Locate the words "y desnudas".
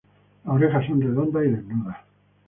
1.45-1.97